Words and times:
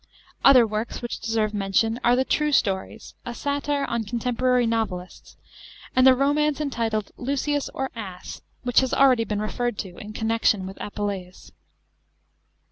Other 0.43 0.65
worRs, 0.65 1.03
which 1.03 1.19
deserve 1.19 1.53
mention, 1.53 1.99
are 2.03 2.15
the 2.15 2.25
True 2.25 2.51
Stories, 2.51 3.13
a 3.23 3.35
satire 3.35 3.85
on 3.85 4.03
contemporary 4.03 4.65
novelists; 4.65 5.37
and 5.95 6.07
the 6.07 6.15
romance 6.15 6.59
entitled 6.59 7.11
Lucius 7.17 7.69
or 7.75 7.91
Ass 7.95 8.41
which 8.63 8.79
has 8.79 8.95
already 8.95 9.25
been 9.25 9.41
referred 9.43 9.77
to 9.77 9.97
in 9.99 10.11
connection 10.13 10.65
with 10.65 10.81
Apuldus. 10.81 11.51